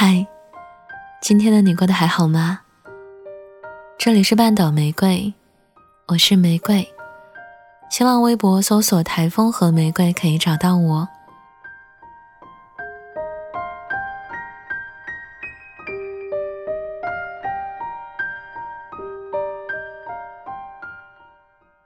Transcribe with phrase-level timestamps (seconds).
[0.00, 0.24] 嗨，
[1.20, 2.60] 今天的你过得还好吗？
[3.98, 5.34] 这里是半岛玫瑰，
[6.06, 6.88] 我是玫瑰。
[7.90, 11.08] 新浪微博搜索“台风和玫瑰”可以找到我。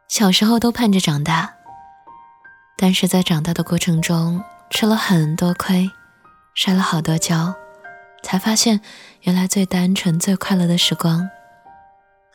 [0.06, 1.54] 小时候都盼着长大，
[2.76, 5.90] 但是在长大的过程中吃了很多亏，
[6.52, 7.54] 摔了好多跤。
[8.22, 8.80] 才发现，
[9.22, 11.28] 原来最单纯、最快乐的时光，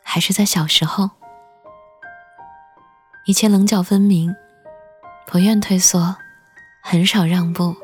[0.02, 1.10] 还是在小时候。
[3.26, 4.34] 以前棱角分明，
[5.26, 6.16] 不愿退缩，
[6.82, 7.76] 很少让步，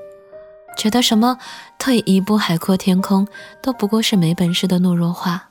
[0.77, 1.39] 觉得什么
[1.79, 3.27] 退一步海阔天空
[3.63, 5.51] 都不过是没本事的懦弱话。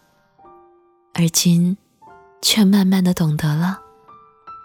[1.14, 1.78] 而今，
[2.42, 3.80] 却慢慢的懂得了，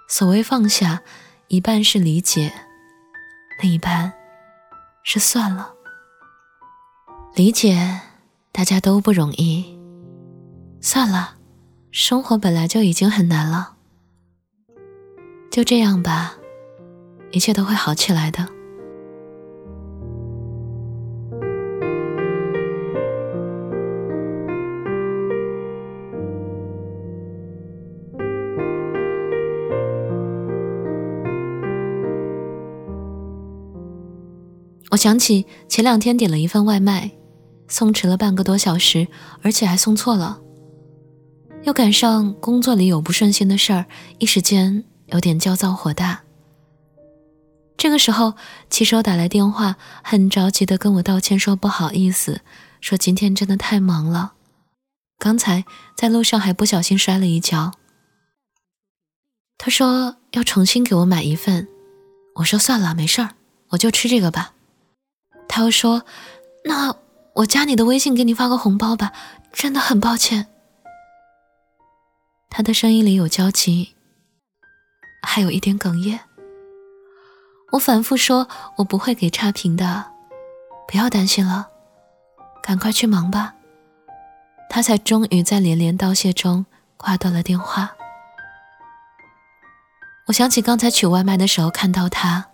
[0.09, 1.03] 所谓放下，
[1.49, 2.53] 一半是理解，
[3.61, 4.13] 另一半
[5.03, 5.75] 是算了。
[7.39, 8.01] 理解，
[8.51, 9.65] 大家都不容易。
[10.81, 11.37] 算了，
[11.93, 13.77] 生活本来就已经很难了。
[15.49, 16.35] 就这样吧，
[17.31, 18.45] 一切都会好起来的。
[34.91, 37.18] 我想起前两天点了一份外卖。
[37.69, 39.07] 送迟了半个多小时，
[39.43, 40.41] 而且还送错了。
[41.65, 43.87] 又赶上工作里有不顺心的事儿，
[44.19, 46.23] 一时间有点焦躁火大。
[47.77, 48.35] 这个时候，
[48.71, 52.41] 骑手打来电话，很着急的跟我道歉，说不好意思，
[52.81, 54.33] 说今天真的太忙了，
[55.19, 55.65] 刚才
[55.97, 57.73] 在路上还不小心摔了一跤。
[59.59, 61.69] 他说要重新给我买一份，
[62.37, 63.35] 我说算了，没事儿，
[63.71, 64.55] 我就吃这个吧。
[65.49, 66.05] 他又说
[66.65, 66.97] 那。
[67.39, 69.13] 我加你的微信，给你发个红包吧，
[69.53, 70.49] 真的很抱歉。
[72.51, 73.95] 他的声音里有焦急，
[75.23, 76.19] 还有一点哽咽。
[77.71, 80.07] 我反复说，我不会给差评的，
[80.89, 81.69] 不要担心了，
[82.61, 83.55] 赶快去忙吧。
[84.69, 86.67] 他才终于在连连道谢中
[86.97, 87.95] 挂断了电话。
[90.27, 92.49] 我想起刚才取外卖的时候看到他，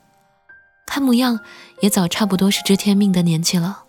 [0.87, 1.41] 看模样
[1.81, 3.84] 也早差不多是知天命的年纪了。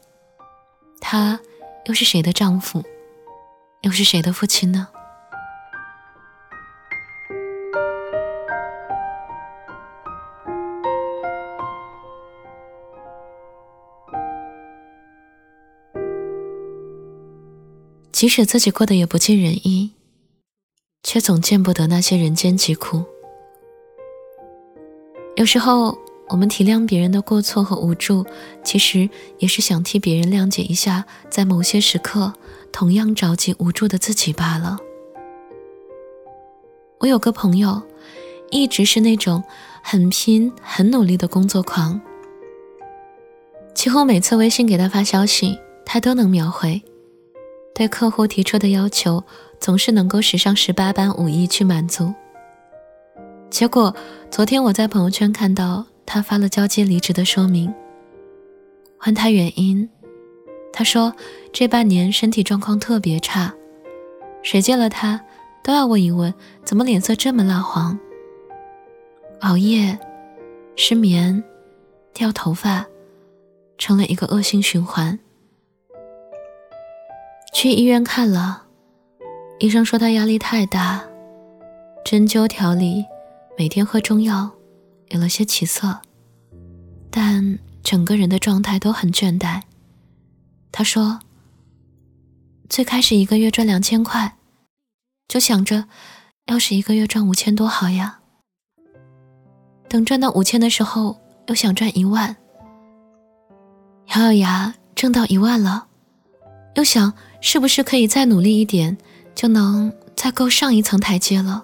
[1.07, 1.39] 他
[1.85, 2.83] 又是谁的丈夫，
[3.81, 4.88] 又是谁的父亲呢？
[18.11, 19.94] 即使自己过得也不尽人意，
[21.03, 23.05] 却总见不得那些人间疾苦。
[25.35, 26.03] 有时候。
[26.28, 28.25] 我们体谅别人的过错和无助，
[28.63, 32.34] 其实也是想替别人谅解一下，在某些时刻
[32.72, 34.78] 同样着急无助的自己罢了。
[37.00, 37.80] 我有个朋友，
[38.50, 39.44] 一直是那种
[39.84, 42.02] 很拼、很努力的工作狂，
[43.75, 45.56] 几乎每次微信给他发消息，
[45.86, 46.81] 他都能秒回，
[47.75, 49.24] 对客户提出的要求
[49.59, 52.12] 总是能够使上十八般武艺去满足。
[53.52, 53.96] 结果
[54.31, 55.86] 昨天我在朋友圈看到。
[56.05, 57.73] 他发了交接离职的说明，
[59.05, 59.89] 问他原因，
[60.71, 61.13] 他说
[61.51, 63.53] 这半年身体状况特别差，
[64.44, 65.19] 谁见了他
[65.63, 66.33] 都要问一问，
[66.63, 67.97] 怎么脸色这么蜡黄？
[69.41, 69.97] 熬夜、
[70.75, 71.44] 失眠、
[72.13, 72.85] 掉头发，
[73.77, 75.19] 成了一个恶性循环。
[77.53, 78.63] 去医院看了，
[79.59, 81.03] 医生说他压力太大，
[82.03, 83.05] 针灸调理，
[83.57, 84.51] 每天喝中药。
[85.09, 86.01] 有了些起色，
[87.09, 89.61] 但整个人的状态都很倦怠。
[90.71, 91.19] 他说
[92.69, 94.35] ：“最开始一个月赚两千块，
[95.27, 95.85] 就想着，
[96.47, 98.19] 要是一个月赚五千多好呀。
[99.88, 102.35] 等赚到五千的时候，又想赚一万。
[104.15, 105.88] 咬咬牙挣到一万了，
[106.75, 108.97] 又想是不是可以再努力一点，
[109.33, 111.63] 就能再够上一层台阶了。”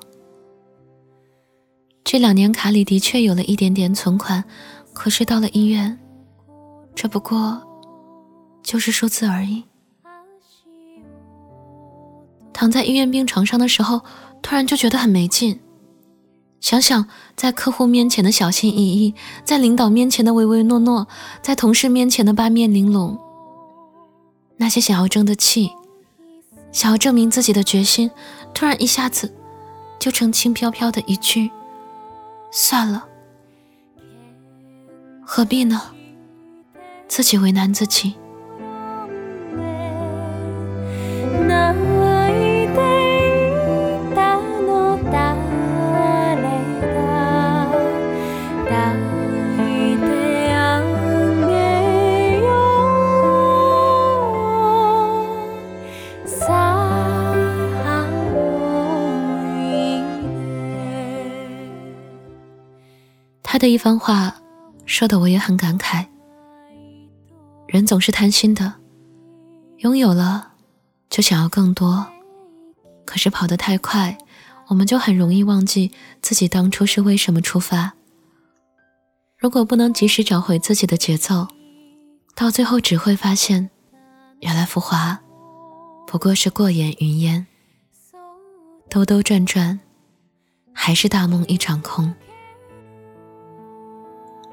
[2.12, 4.44] 这两年卡里的确有了一点点存款，
[4.92, 5.98] 可是到了医院，
[6.94, 7.66] 这不过
[8.62, 9.64] 就是数字而已。
[12.52, 14.02] 躺在医院病床上的时候，
[14.42, 15.58] 突然就觉得很没劲。
[16.60, 19.16] 想想在客户面前的小心翼翼，
[19.46, 21.08] 在领导面前的唯唯诺诺，
[21.42, 23.18] 在同事面前的八面玲珑，
[24.58, 25.72] 那些想要争的气，
[26.74, 28.12] 想要证明自己的决心，
[28.54, 29.34] 突然一下子
[29.98, 31.50] 就成轻飘飘的一句。
[32.52, 33.08] 算了，
[35.26, 35.82] 何必呢？
[37.08, 38.16] 自己为难自己。
[63.62, 64.36] 的一番话，
[64.88, 66.04] 说的我也很感慨。
[67.68, 68.74] 人总是贪心的，
[69.78, 70.54] 拥有了
[71.12, 72.08] 就想要更多，
[73.06, 74.18] 可是跑得太快，
[74.66, 75.92] 我们就很容易忘记
[76.24, 77.94] 自己当初是为什么出发。
[79.38, 81.48] 如果不能及时找回自己的节奏，
[82.34, 83.70] 到最后只会发现，
[84.40, 85.20] 原来浮华
[86.08, 87.46] 不过是过眼云烟，
[88.90, 89.80] 兜兜转转，
[90.74, 92.12] 还是大梦一场空。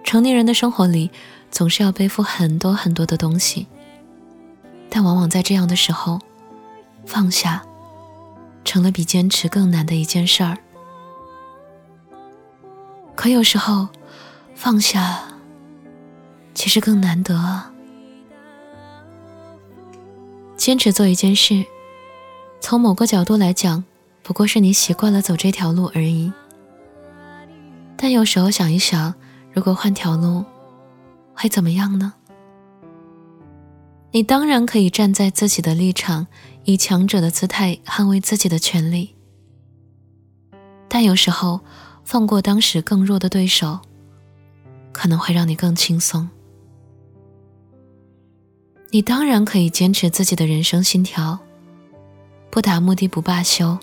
[0.08, 1.10] 成年人的生活里，
[1.50, 3.66] 总是要背负很多很多的东西，
[4.88, 6.19] 但往往在这样的时候，
[7.05, 7.62] 放下，
[8.64, 10.56] 成了比坚持更难的一件事儿。
[13.14, 13.88] 可有时候，
[14.55, 15.25] 放下，
[16.54, 17.64] 其实更难得。
[20.56, 21.66] 坚持做一件事，
[22.62, 23.84] 从某个角度来讲，
[24.22, 26.32] 不过是你习惯了走这条路而已。
[27.99, 29.14] 但有时候想一想，
[29.58, 30.44] 如果换条路，
[31.34, 32.14] 会怎么样呢？
[34.12, 36.28] 你当然可以站在自己的立场，
[36.62, 39.16] 以强者的姿态捍卫自己的权利。
[40.87, 41.60] 但有时候，
[42.05, 43.81] 放过当时更弱的对手。
[44.93, 46.28] 可能会让你更轻松。
[48.90, 51.37] 你当然可以坚持自己的人生信条，
[52.49, 53.76] 不达目的不罢休，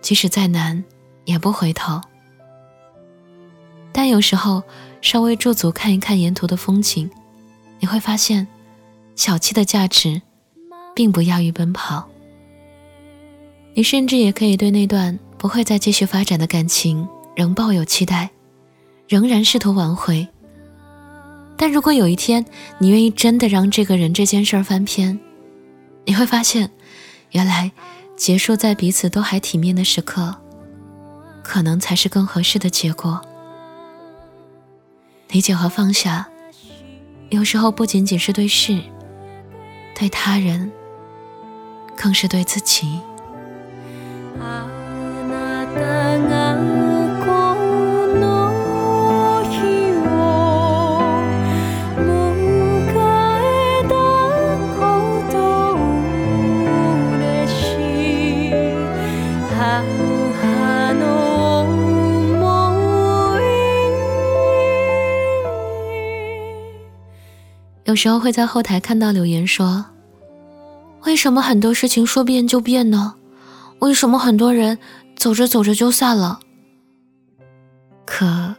[0.00, 0.82] 即使再难
[1.26, 2.00] 也不回头。
[3.98, 4.62] 但有时候
[5.00, 7.10] 稍微驻足看一看沿途的风景，
[7.80, 8.46] 你会发现，
[9.16, 10.22] 小气的价值
[10.94, 12.08] 并不亚于奔跑。
[13.74, 18.30] 你甚至也可以对那段不会再继续发展的感情仍抱有期待。
[19.08, 20.28] 仍然试图挽回，
[21.56, 22.44] 但如果有一天
[22.78, 25.18] 你愿意真的让这个人这件事儿翻篇，
[26.04, 26.70] 你会发现，
[27.32, 27.72] 原来
[28.16, 30.36] 结束在彼此都还体面的时刻，
[31.42, 33.20] 可能才是更合适的结果。
[35.38, 36.28] 理解和放下，
[37.30, 38.82] 有时候不仅仅是对事，
[39.94, 40.72] 对他人，
[41.96, 42.98] 更是对自己。
[67.88, 69.86] 有时候会在后台看到留言说
[71.06, 73.14] ：“为什么很多事情说变就变呢？
[73.78, 74.78] 为什么很多人
[75.16, 76.40] 走着走着就散了？”
[78.04, 78.54] 可，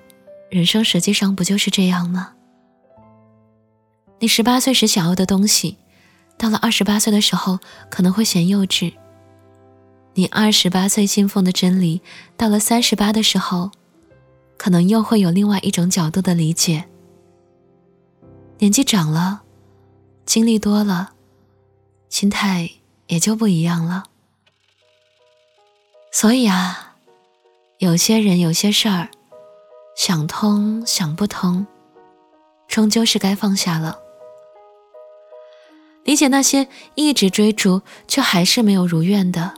[0.50, 2.32] 人生实际上不就是这样吗？
[4.18, 5.78] 你十八岁时想要的东西，
[6.36, 7.60] 到了二十八岁的时候
[7.92, 8.94] 可能会嫌幼稚；
[10.16, 12.02] 你二十八岁信奉的真理，
[12.36, 13.70] 到了三十八的时候，
[14.58, 16.86] 可能又会有另外一种角度的理解。
[18.62, 19.44] 年纪长了，
[20.26, 21.14] 经历多了，
[22.10, 22.70] 心态
[23.08, 24.04] 也就不一样了。
[26.12, 26.98] 所以啊，
[27.78, 29.12] 有些人有些事儿，
[29.96, 31.66] 想通想不通，
[32.68, 33.98] 终究是该放下了。
[36.04, 39.54] 理解那些一直追逐却还是没有如愿的，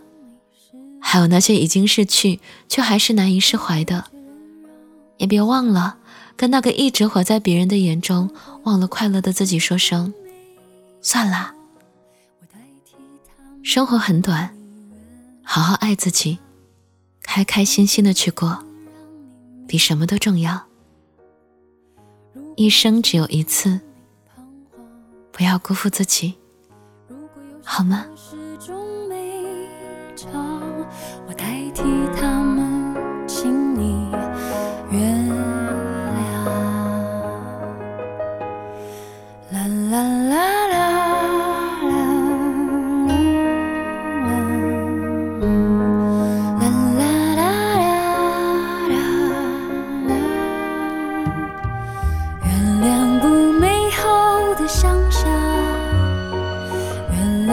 [1.02, 2.40] 还有那些已经逝去
[2.70, 4.06] 却还是难以释怀的，
[5.18, 5.98] 也别忘了。
[6.36, 8.30] 跟那个一直活在别人的眼中，
[8.64, 10.14] 忘了快乐的自己说声
[11.02, 11.54] 算了。
[13.64, 14.56] 生活很短，
[15.44, 16.40] 好好爱自己，
[17.22, 18.64] 开开心心的去过，
[19.68, 20.64] 比什么都重要。
[22.56, 23.80] 一生只有一次，
[25.32, 26.34] 不要辜负自己，
[27.64, 28.06] 好吗？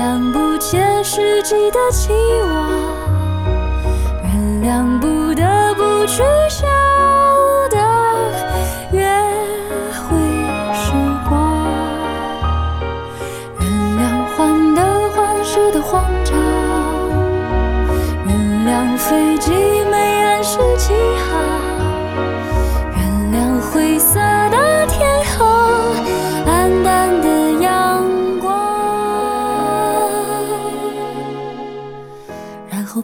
[0.08, 2.70] 看不见实际的期望，
[4.22, 4.97] 原谅。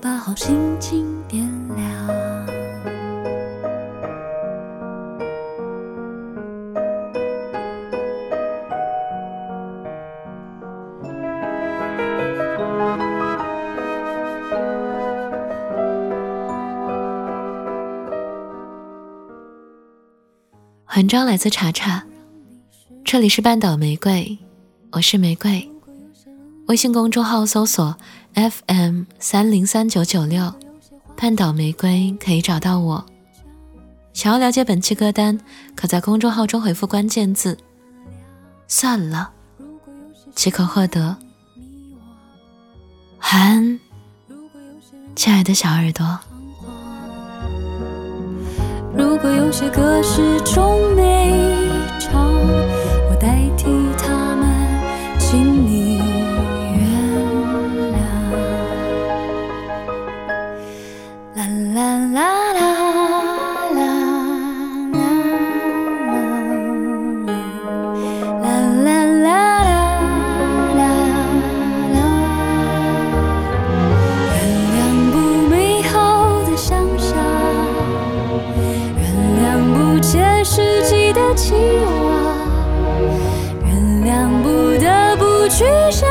[0.04, 1.42] 把好心情点
[1.74, 2.06] 亮。
[20.96, 22.04] 文章来自查查
[23.02, 24.36] 这里是半岛玫瑰
[24.92, 25.66] 我是玫瑰
[26.66, 27.94] 微信公众号搜索
[28.34, 30.50] FM 三零三九九六，
[31.14, 33.04] 半岛玫瑰可以找到我。
[34.14, 35.38] 想要了解本期歌单，
[35.76, 37.58] 可在公众号中回复关键字
[38.66, 39.30] “算了”，
[40.34, 41.14] 即可获得。
[43.20, 43.80] 晚安，
[45.14, 46.18] 亲爱的小耳朵。
[48.96, 51.60] 如果有些歌始终没
[52.00, 52.32] 唱，
[53.10, 53.66] 我代替
[61.34, 61.42] 啦。
[61.74, 62.22] 啦啦
[62.52, 63.02] 啦啦
[63.74, 63.82] 啦
[64.44, 64.62] 啦
[66.04, 66.38] 啦
[68.64, 69.64] 啦啦
[70.74, 70.82] 啦啦
[71.94, 71.96] 啦，
[74.36, 74.38] 原
[74.70, 74.76] 谅
[75.10, 75.14] 不
[75.48, 75.94] 美好
[76.44, 77.08] 的想象。
[78.96, 79.02] 原
[79.40, 80.12] 谅不切
[80.44, 81.92] 实际的期望，
[83.66, 83.68] 原
[84.06, 84.08] 谅
[84.42, 84.46] 不
[84.80, 86.08] 得不去想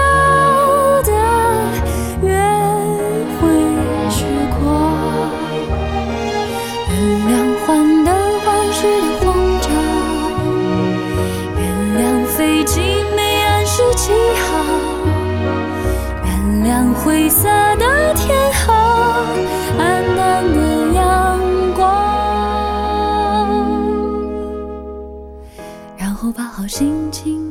[26.76, 27.43] 心情。